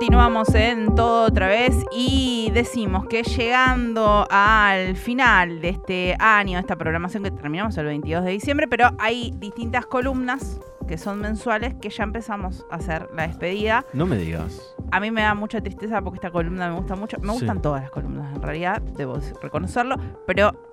[0.00, 6.74] continuamos en todo otra vez y decimos que llegando al final de este año, esta
[6.74, 10.58] programación que terminamos el 22 de diciembre, pero hay distintas columnas
[10.88, 13.84] que son mensuales que ya empezamos a hacer la despedida.
[13.92, 14.74] No me digas.
[14.90, 17.18] A mí me da mucha tristeza porque esta columna me gusta mucho.
[17.20, 19.96] Me gustan todas las columnas en realidad, debo reconocerlo,
[20.26, 20.69] pero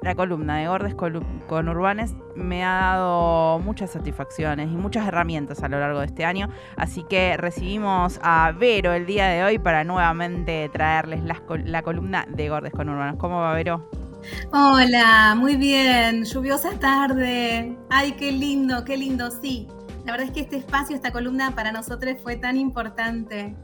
[0.00, 5.68] la columna de Gordes con Urbanes me ha dado muchas satisfacciones y muchas herramientas a
[5.68, 6.48] lo largo de este año.
[6.76, 12.48] Así que recibimos a Vero el día de hoy para nuevamente traerles la columna de
[12.48, 13.16] Gordes con Urbanes.
[13.18, 13.88] ¿Cómo va, Vero?
[14.52, 16.24] Hola, muy bien.
[16.24, 17.76] Lluviosa tarde.
[17.90, 19.66] Ay, qué lindo, qué lindo, sí.
[20.04, 23.54] La verdad es que este espacio, esta columna para nosotros fue tan importante.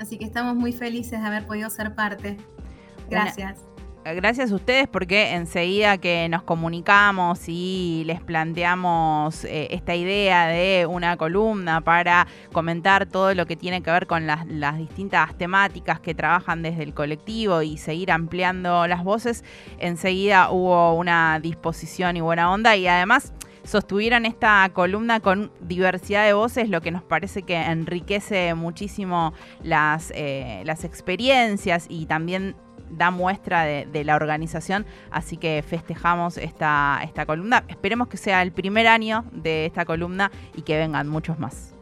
[0.00, 2.38] Así que estamos muy felices de haber podido ser parte.
[3.08, 3.71] Gracias
[4.04, 10.86] gracias a ustedes porque enseguida que nos comunicamos y les planteamos eh, esta idea de
[10.86, 16.14] una columna para comentar todo lo que tiene que ver con las, distintas temáticas que
[16.14, 19.44] trabajan desde el colectivo y seguir ampliando las voces,
[19.78, 22.76] enseguida hubo una disposición y buena onda.
[22.76, 23.32] Y además
[23.64, 30.12] sostuvieron esta columna con diversidad de voces, lo que nos parece que enriquece muchísimo las,
[30.14, 32.56] eh, las experiencias y también
[32.92, 37.64] da muestra de, la organización, así que festejamos esta, esta columna.
[37.68, 41.74] Esperemos que sea el primer año de esta columna y que vengan muchos más.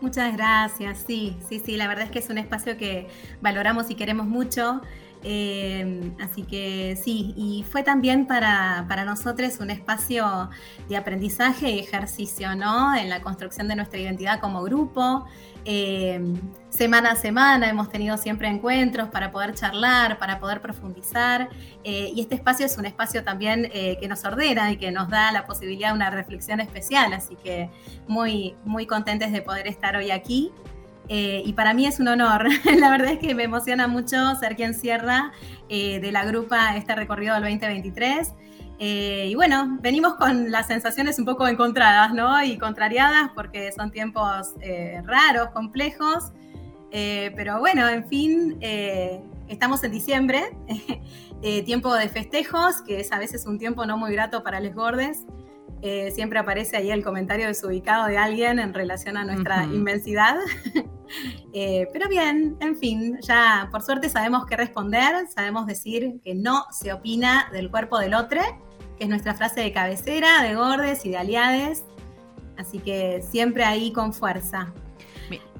[0.00, 3.08] Muchas gracias, sí, sí, sí, la verdad es que es un espacio que
[3.40, 4.82] valoramos y queremos mucho.
[5.28, 10.50] Eh, así que sí, y fue también para, para, nosotros un espacio
[10.88, 12.94] de aprendizaje y ejercicio, ¿no?
[12.94, 15.26] En la construcción de nuestra identidad como grupo.
[15.64, 16.20] Eh,
[16.68, 21.48] semana a semana hemos tenido siempre encuentros para poder charlar, para poder profundizar.
[21.82, 25.32] Eh, y este espacio es un espacio también que nos ordena y que nos da
[25.32, 27.12] la posibilidad de una reflexión especial.
[27.12, 27.68] Así que
[28.06, 30.52] muy, muy contentes de poder estar hoy aquí.
[31.08, 32.46] Eh, y para mí es un honor.
[32.78, 35.32] la verdad es que me emociona mucho ser quien cierra
[35.68, 38.32] eh, de la grupa este recorrido del 2023.
[38.78, 42.42] Eh, y bueno, venimos con las sensaciones un poco encontradas, ¿no?
[42.44, 44.54] Y contrariadas porque son tiempos
[45.04, 46.32] raros, complejos.
[46.90, 48.58] pero bueno, en fin,
[49.48, 50.42] estamos en diciembre,
[51.64, 55.24] tiempo de festejos, que es a veces un tiempo no muy grato para los gordes.
[56.12, 60.36] siempre aparece ahí el comentario desubicado de alguien en relación a nuestra inmensidad.
[61.52, 66.64] Eh, pero bien, en fin, ya por suerte sabemos qué responder, sabemos decir que no
[66.70, 68.40] se opina del cuerpo del otro,
[68.98, 71.84] que es nuestra frase de cabecera, de gordes y de aliades.
[72.56, 74.72] Así que siempre ahí con fuerza.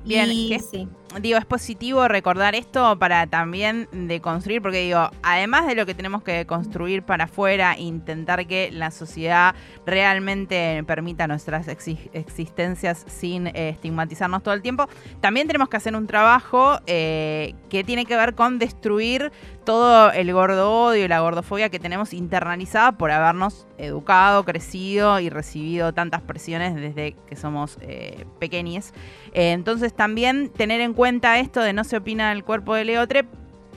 [0.04, 0.88] Bien, sí
[1.20, 6.22] digo, es positivo recordar esto para también deconstruir, porque digo, además de lo que tenemos
[6.22, 9.54] que construir para afuera, intentar que la sociedad
[9.86, 14.88] realmente permita nuestras existencias sin eh, estigmatizarnos todo el tiempo,
[15.20, 19.32] también tenemos que hacer un trabajo eh, que tiene que ver con destruir
[19.64, 25.28] todo el gordo odio y la gordofobia que tenemos internalizada por habernos educado, crecido y
[25.28, 28.92] recibido tantas presiones desde que somos eh, pequeños.
[29.32, 33.24] entonces también tener en cuenta esto de no se opina del cuerpo de Leotre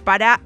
[0.03, 0.41] para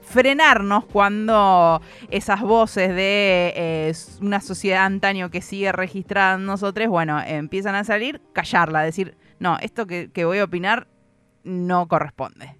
[0.00, 7.20] frenarnos cuando esas voces de eh, una sociedad antaño que sigue registrada en nosotros, bueno,
[7.20, 10.86] empiezan a salir, callarla, decir, no, esto que, que voy a opinar
[11.42, 12.56] no corresponde.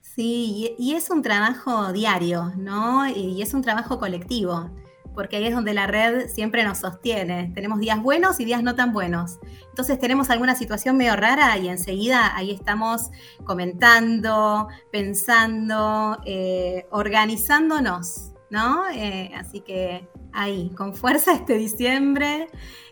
[0.00, 3.06] Sí, y es un trabajo diario, ¿no?
[3.08, 4.70] Y es un trabajo colectivo
[5.14, 7.50] porque ahí es donde la red siempre nos sostiene.
[7.54, 9.38] Tenemos días buenos y días no tan buenos.
[9.68, 13.10] Entonces tenemos alguna situación medio rara y enseguida ahí estamos
[13.44, 18.84] comentando, pensando, eh, organizándonos, ¿no?
[18.92, 22.48] Eh, así que ahí, con fuerza este diciembre.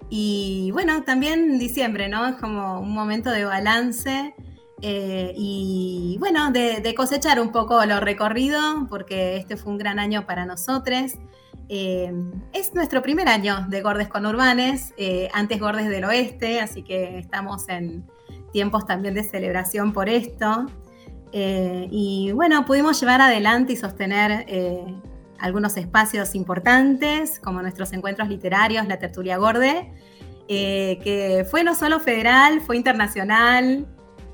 [0.08, 2.26] Y bueno, también diciembre, ¿no?
[2.26, 4.34] Es como un momento de balance.
[4.82, 9.98] Eh, y bueno, de, de, cosechar un poco lo recorrido, porque este fue un gran
[9.98, 11.12] año para nosotros.
[11.72, 12.12] Eh,
[12.52, 17.16] es nuestro primer año de Gordes con Urbanes, eh, antes Gordes del Oeste, así que
[17.16, 18.04] estamos en
[18.52, 20.66] tiempos también de celebración por esto.
[21.30, 24.46] Eh, y bueno, pudimos llevar adelante y sostener
[25.38, 29.92] algunos espacios importantes, como nuestros encuentros literarios, la tertulia Gorde,
[30.48, 33.86] que fue no solo federal, fue internacional,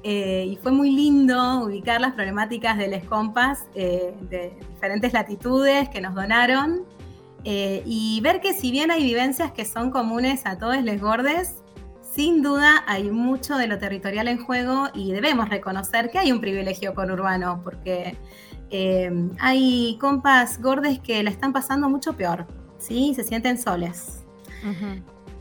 [0.03, 6.15] y fue muy lindo ubicar las problemáticas de Les Compas de diferentes latitudes que nos
[6.15, 6.86] donaron
[7.49, 11.55] eh, y ver que si bien hay vivencias que son comunes a todos los gordes,
[12.03, 16.41] sin duda hay mucho de lo territorial en juego y debemos reconocer que hay un
[16.41, 18.17] privilegio conurbano, porque
[18.71, 22.49] eh, hay compas gordes que la están pasando mucho peor,
[22.79, 23.13] ¿sí?
[23.15, 24.25] Se sienten soles.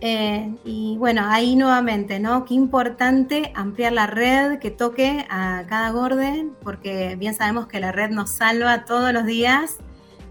[0.01, 2.45] Eh, y bueno, ahí nuevamente, ¿no?
[2.45, 7.91] Qué importante ampliar la red, que toque a cada gorde, porque bien sabemos que la
[7.91, 9.77] red nos salva todos los días.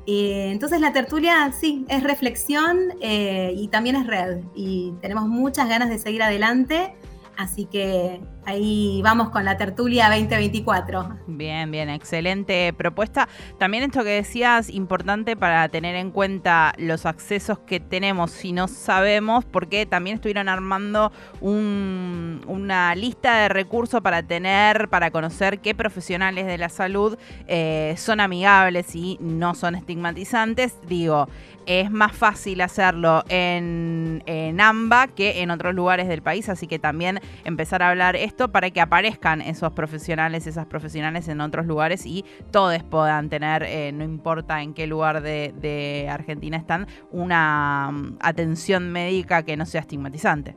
[0.06, 4.42] Entonces la tertulia, sí, es reflexión eh, y también es red.
[4.54, 6.94] Y tenemos muchas ganas de seguir adelante.
[7.36, 11.18] Así que ahí vamos con la tertulia 2024.
[11.26, 13.28] Bien, bien, excelente propuesta.
[13.58, 18.68] También esto que decías, importante para tener en cuenta los accesos que tenemos si no
[18.68, 26.46] sabemos, porque también estuvieron armando una lista de recursos para tener, para conocer qué profesionales
[26.46, 30.74] de la salud eh, son amigables y no son estigmatizantes.
[30.86, 31.28] Digo,
[31.66, 36.78] es más fácil hacerlo en, en AMBA que en otros lugares del país, así que
[36.78, 42.04] también empezar a hablar esto para que aparezcan esos profesionales, esas profesionales en otros lugares
[42.06, 48.18] y todos puedan tener, eh, no importa en qué lugar de, Argentina están, una mm,
[48.20, 50.56] atención médica que no sea estigmatizante.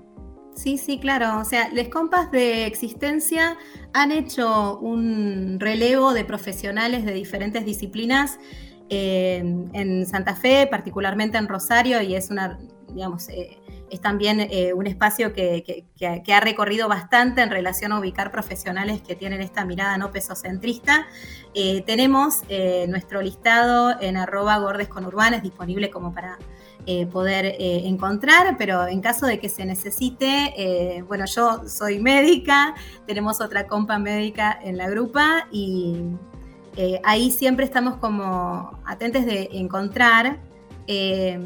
[0.55, 1.39] Sí, sí, claro.
[1.39, 3.57] O sea, les compas de existencia
[3.93, 8.39] han hecho un relevo de profesionales de diferentes disciplinas
[8.89, 12.57] en Santa Fe, particularmente en Rosario, y es una,
[12.93, 15.85] digamos, eh, es también eh, un espacio que,
[16.33, 21.07] ha recorrido bastante en relación a ubicar profesionales que tienen esta mirada no pesocentrista.
[21.53, 22.41] Eh, tenemos
[22.87, 25.07] nuestro listado en arroba gordes con
[25.41, 26.37] disponible como para
[27.11, 32.75] poder encontrar, pero en caso de que se necesite, bueno, yo soy médica,
[33.05, 36.15] tenemos otra compa médica en la grupa y
[36.77, 40.37] eh, ahí siempre estamos como atentos de encontrar
[40.85, 41.39] eh,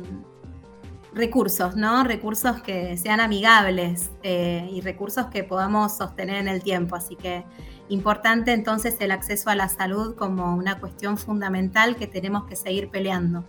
[1.14, 2.04] recursos, ¿no?
[2.04, 6.96] Recursos que sean amigables eh, y recursos que podamos sostener en el tiempo.
[6.96, 7.44] Así que
[7.90, 12.90] importante entonces el acceso a la salud como una cuestión fundamental que tenemos que seguir
[12.90, 13.44] peleando.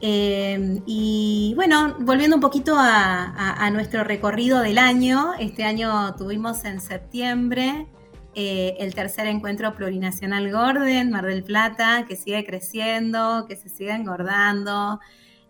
[0.00, 7.86] y bueno, volviendo un poquito a, nuestro recorrido del año, este año tuvimos en septiembre
[8.34, 13.92] eh, el tercer encuentro plurinacional Gorden, Mar del Plata, que sigue creciendo, que se sigue
[13.92, 15.00] engordando,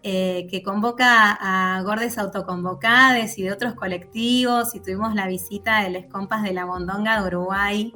[0.03, 5.91] eh, que convoca a gordes autoconvocades y de otros colectivos, y tuvimos la visita de
[5.91, 7.93] Les Compas de la Mondonga de Uruguay.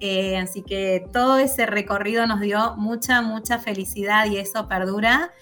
[0.00, 5.32] Eh, así que todo ese recorrido nos dio mucha, mucha felicidad y eso perdura.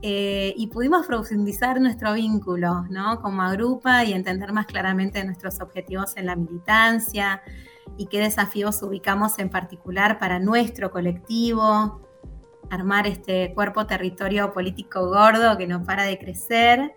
[0.00, 3.20] y pudimos profundizar nuestro vínculo, ¿no?
[3.20, 7.42] Como agrupa y entender más claramente nuestros objetivos en la militancia,
[7.96, 12.00] y qué desafíos ubicamos en particular para nuestro colectivo,
[12.70, 16.94] armar este cuerpo territorio político gordo que no para de crecer.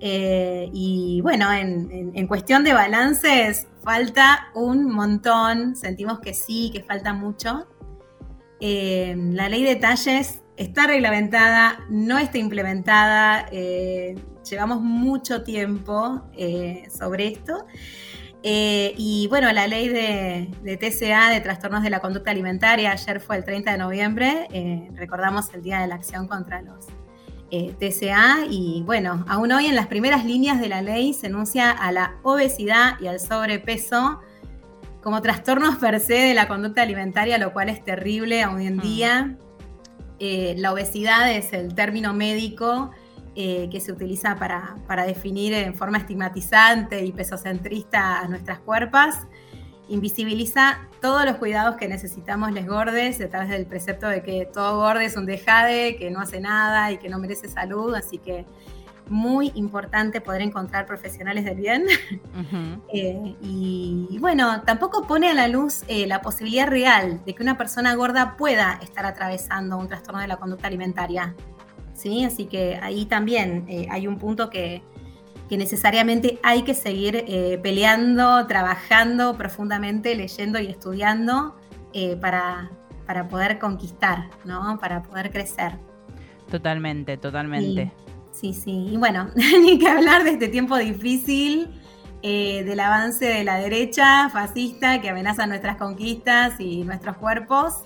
[0.00, 7.12] Eh, y bueno, en, cuestión de balances, falta un montón, sentimos que sí, que falta
[7.12, 7.66] mucho.
[8.60, 14.14] Eh, la ley de talles está reglamentada, no está implementada, eh,
[14.48, 16.22] llevamos mucho tiempo
[16.90, 17.66] sobre esto.
[18.46, 23.36] Eh, y bueno, la ley de, TCA, de trastornos de la conducta alimentaria, ayer fue
[23.36, 26.84] el 30 de noviembre, eh, recordamos el Día de la Acción contra los
[27.50, 31.70] eh, TCA, y bueno, aún hoy en las primeras líneas de la ley se enuncia
[31.70, 34.20] a la obesidad y al sobrepeso
[35.02, 39.38] como trastornos per se de la conducta alimentaria, lo cual es terrible hoy en día.
[40.20, 42.90] la obesidad es el término médico
[43.36, 49.26] eh, que se utiliza para, definir en forma estigmatizante y pesocentrista a nuestras cuerpas,
[49.88, 55.00] invisibiliza todos los cuidados que necesitamos les gordes detrás del precepto de que todo gordo
[55.00, 58.46] es un dejade, que no hace nada y que no merece salud, así que
[59.08, 61.86] muy importante poder encontrar profesionales del bien.
[62.96, 67.58] Eh, y, bueno, tampoco pone a la luz eh, la posibilidad real de que una
[67.58, 71.34] persona gorda pueda estar atravesando un trastorno de la conducta alimentaria.
[71.94, 72.24] ¿Sí?
[72.24, 74.82] Así que ahí también eh, hay un punto que,
[75.50, 81.54] necesariamente hay que seguir eh, peleando, trabajando profundamente, leyendo y estudiando
[81.92, 82.72] eh, para,
[83.06, 84.80] para, poder conquistar, ¿no?
[84.80, 85.78] Para poder crecer.
[86.50, 87.92] Totalmente, totalmente.
[88.32, 88.88] Sí, sí.
[88.90, 89.28] Y bueno,
[89.62, 91.68] ni que hablar de este tiempo difícil.
[92.20, 97.84] del avance de la derecha fascista que amenaza nuestras conquistas y nuestros cuerpos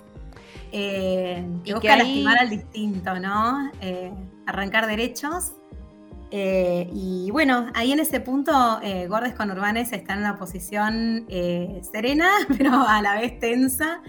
[0.71, 3.71] eh, que busca lastimar al distinto, ¿no?
[3.81, 4.11] Eh,
[4.45, 5.53] arrancar derechos.
[6.31, 8.51] Eh, y bueno, ahí en ese punto,
[9.07, 11.25] Gordes con Urbanes está en una posición
[11.91, 14.01] serena, pero a la vez tensa,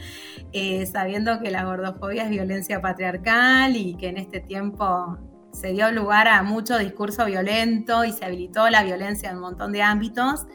[0.92, 5.18] sabiendo que la gordofobia es violencia patriarcal y que en este tiempo
[5.52, 9.72] se dio lugar a mucho discurso violento y se habilitó la violencia en un montón
[9.72, 10.46] de ámbitos,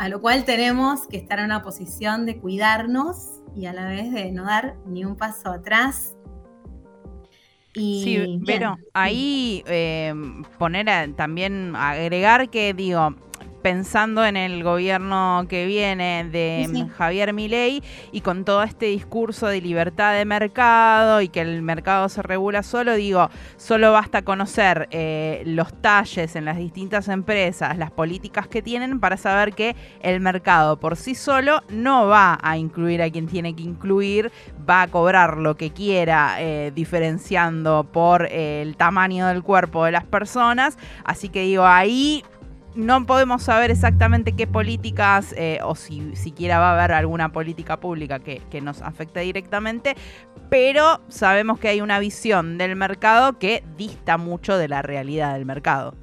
[0.00, 4.10] a lo cual tenemos que estar en una posición de cuidarnos y a la vez
[4.10, 6.16] de no dar ni un paso atrás.
[7.74, 10.14] sí, pero ahí eh,
[10.58, 13.14] poner también, agregar que digo,
[13.62, 19.60] pensando en el gobierno que viene de Javier Milei y con todo este discurso de
[19.60, 25.42] libertad de mercado y que el mercado se regula solo, digo, solo basta conocer eh,
[25.46, 30.78] los talles en las distintas empresas, las políticas que tienen para saber que el mercado
[30.78, 34.32] por sí solo no va a incluir a quien tiene que incluir,
[34.68, 39.92] va a cobrar lo que quiera eh, diferenciando por eh, el tamaño del cuerpo de
[39.92, 42.24] las personas, así que digo, ahí
[42.74, 47.80] no podemos saber exactamente qué políticas eh, o si siquiera va a haber alguna política
[47.80, 49.96] pública que, nos afecte directamente,
[50.50, 55.46] pero sabemos que hay una visión del mercado que dista mucho de la realidad del
[55.46, 55.94] mercado.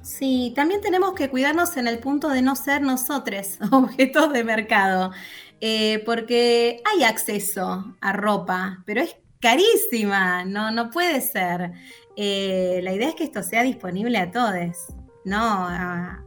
[0.00, 5.12] Sí, también tenemos que cuidarnos en el punto de no ser nosotros objetos de mercado,
[5.60, 11.72] eh, porque hay acceso a ropa, pero es carísima, no, no puede ser.
[12.16, 14.76] Eh, la idea es que esto sea disponible a todos.
[15.24, 15.38] ¿No?
[15.38, 16.24] A,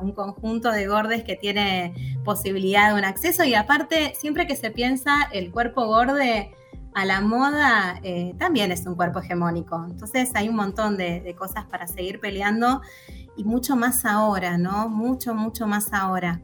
[0.00, 4.72] un conjunto de gordes que tiene posibilidad de un acceso y aparte, siempre que se
[4.72, 6.52] piensa el cuerpo gorde
[6.94, 9.86] a la moda, eh, también es un cuerpo hegemónico.
[9.88, 12.82] Entonces hay un montón de, cosas para seguir peleando
[13.36, 14.88] y mucho más ahora, ¿no?
[14.88, 16.42] Mucho, mucho más ahora.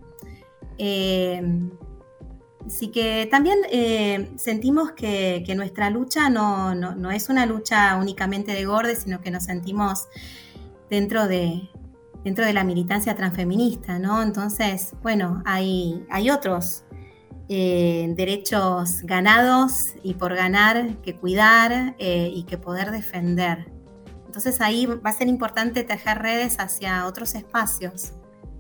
[0.79, 1.43] Eh,
[2.67, 8.65] así que también eh, sentimos que, nuestra lucha no, no, es una lucha únicamente de
[8.65, 10.09] gordes, sino que nos sentimos
[10.89, 11.69] dentro de,
[12.29, 14.23] dentro de la militancia transfeminista, ¿no?
[14.23, 16.85] Entonces, bueno, hay, hay otros
[17.49, 23.73] eh, derechos ganados y por ganar que cuidar eh, y que poder defender.
[24.27, 28.13] Entonces ahí va a ser importante tejer redes hacia otros espacios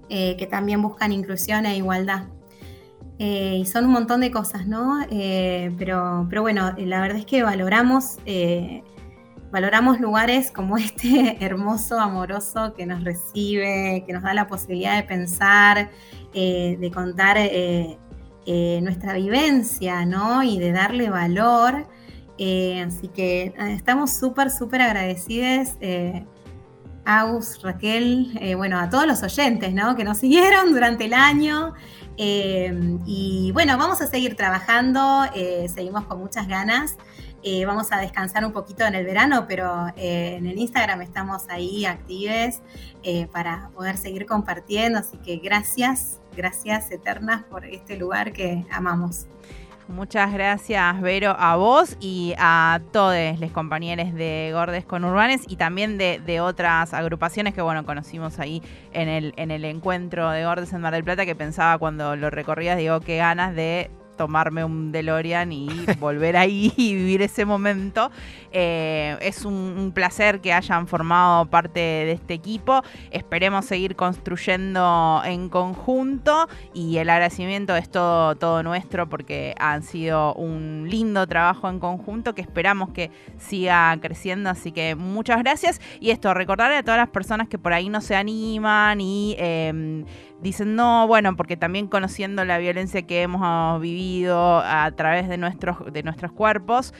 [0.08, 2.28] eh, que también buscan inclusión e igualdad.
[3.18, 5.04] y son un montón de cosas, ¿no?
[5.76, 8.16] pero, pero bueno, la verdad es que valoramos
[9.50, 15.02] valoramos lugares como este hermoso, amoroso que nos recibe, que nos da la posibilidad de
[15.04, 15.90] pensar,
[16.34, 17.98] eh, de contar eh,
[18.46, 20.42] eh, nuestra vivencia, ¿no?
[20.42, 21.86] Y de darle valor.
[22.86, 25.70] así que estamos súper, súper agradecidos.
[27.04, 29.96] Agus, Raquel, bueno, a todos los oyentes, ¿no?
[29.96, 31.74] Que nos siguieron durante el año.
[32.16, 35.24] y bueno, vamos a seguir trabajando,
[35.68, 36.96] seguimos con muchas ganas.
[37.50, 41.48] Eh, vamos a descansar un poquito en el verano, pero eh, en el Instagram estamos
[41.48, 42.60] ahí actives
[43.02, 44.98] eh, para poder seguir compartiendo.
[44.98, 49.28] Así que gracias, gracias eternas por este lugar que amamos.
[49.88, 55.56] Muchas gracias, Vero, a vos y a todos los compañeros de Gordes con Urbanes y
[55.56, 58.62] también de, otras agrupaciones que, bueno, conocimos ahí
[58.92, 62.28] en el, en el encuentro de Gordes en Mar del Plata, que pensaba cuando lo
[62.28, 68.10] recorrías, digo, qué ganas de tomarme un DeLorean y volver ahí y vivir ese momento.
[68.52, 72.82] Eh, es un, placer que hayan formado parte de este equipo.
[73.10, 80.34] Esperemos seguir construyendo en conjunto y el agradecimiento es todo, todo nuestro porque han sido
[80.34, 84.50] un lindo trabajo en conjunto que esperamos que siga creciendo.
[84.50, 85.80] Así que muchas gracias.
[86.00, 89.36] Y esto, recordarle a todas las personas que por ahí no se animan y...
[89.38, 90.04] Em,
[90.40, 95.92] dicen no, bueno, porque también conociendo la violencia que hemos vivido a través de nuestros,
[95.92, 96.94] de nuestros cuerpos,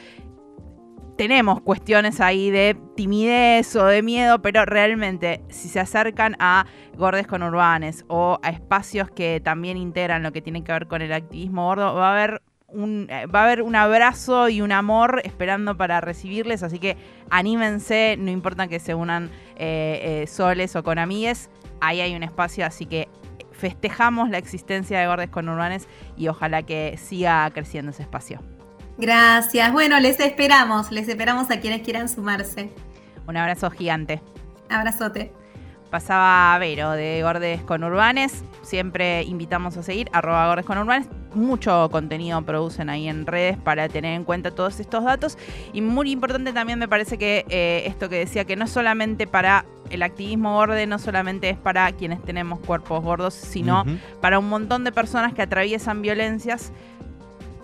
[1.18, 6.66] tenemos cuestiones ahí de timidez o de miedo, pero realmente si se acercan a
[6.96, 11.02] gordes con urbanes o a espacios que también integran lo que tiene que ver con
[11.02, 14.70] el activismo gordo, va a haber un, eh, va a haber un abrazo y un
[14.70, 16.96] amor esperando para recibirles, así que
[17.30, 22.22] anímense, no importa que se unan eh, eh, soles o con amigues, ahí hay un
[22.22, 23.08] espacio, así que
[23.58, 28.40] festejamos la existencia de Gordes con Urbanes y ojalá que siga creciendo ese espacio.
[28.96, 29.72] Gracias.
[29.72, 32.70] Bueno, les esperamos, les esperamos a quienes quieran sumarse.
[33.26, 34.22] Un abrazo gigante.
[34.70, 35.32] Abrazote.
[35.90, 38.44] Pasaba Vero de Gordes con Urbanes.
[38.62, 41.08] Siempre invitamos a seguir arroba Gordes con Urbanes.
[41.34, 45.36] Mucho contenido producen ahí en redes para tener en cuenta todos estos datos.
[45.72, 49.26] Y muy importante también me parece que eh, esto que decía, que no es solamente
[49.26, 53.84] para el activismo gordo, no solamente es para quienes tenemos cuerpos gordos, sino
[54.20, 56.72] para un montón de personas que atraviesan violencias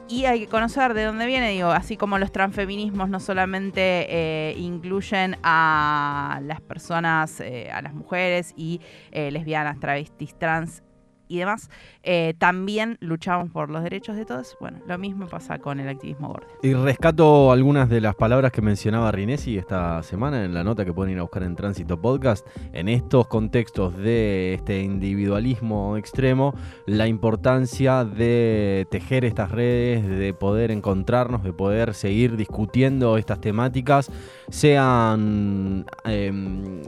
[0.09, 4.55] y hay que conocer de dónde viene, digo, así como los transfeminismos no solamente eh,
[4.59, 8.81] incluyen a las personas, eh, a las mujeres y
[9.11, 10.84] eh, lesbianas, travestis, trans,
[11.29, 11.71] y demás,
[12.03, 14.57] eh, también luchamos por los derechos de todos.
[14.61, 16.47] Bueno, lo mismo pasa con el activismo gordo.
[16.63, 20.93] Y rescato algunas de las palabras que mencionaba Rinesi esta semana en la nota que
[20.93, 22.47] pueden ir a buscar en Tránsito Podcast.
[22.73, 26.55] En estos contextos de este individualismo extremo,
[26.87, 34.11] la importancia de tejer estas redes, de poder encontrarnos, de poder seguir discutiendo estas temáticas,
[34.49, 36.83] sean em,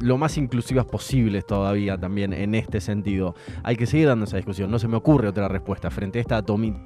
[0.00, 3.34] lo más inclusivas posibles todavía también en este sentido.
[3.62, 4.70] Hay que seguir dando esa discusión.
[4.70, 6.44] No se me ocurre otra respuesta frente a esta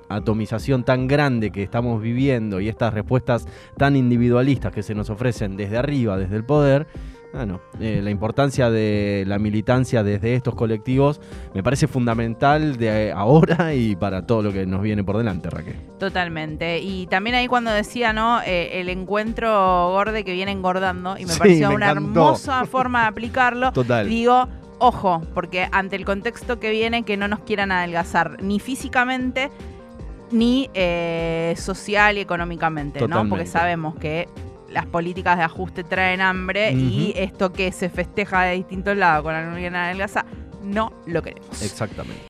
[0.08, 5.56] atomización tan grande que estamos viviendo y estas respuestas tan individualistas que se nos ofrecen
[5.56, 6.86] desde arriba, desde el poder.
[7.32, 11.20] Bueno, eh, la importancia de la militancia desde estos colectivos
[11.54, 15.76] me parece fundamental de ahora y para todo lo que nos viene por delante, Raquel.
[15.98, 16.80] Totalmente.
[16.80, 18.40] Y también ahí cuando decía, ¿no?
[18.42, 23.72] Eh, el encuentro gorde que viene engordando, y me pareció una hermosa forma de aplicarlo.
[23.72, 24.08] Total.
[24.08, 24.48] Digo,
[24.78, 29.50] ojo, porque ante el contexto que viene, que no nos quieran adelgazar ni físicamente
[30.30, 33.28] ni eh, social y económicamente, ¿no?
[33.28, 34.28] Porque sabemos que
[34.72, 39.32] las políticas de ajuste traen hambre y esto que se festeja de distintos lados con
[39.32, 40.24] la de adelgaza
[40.62, 41.62] no lo queremos.
[41.62, 42.20] Exactamente.